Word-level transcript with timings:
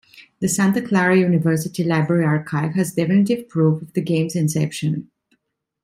The 0.39 0.47
Santa 0.49 0.81
Clara 0.81 1.15
University 1.15 1.83
Library 1.83 2.25
Archive 2.25 2.73
has 2.73 2.93
definitive 2.93 3.47
proof 3.47 3.83
of 3.83 3.93
the 3.93 4.01
games 4.01 4.35
inception. 4.35 5.11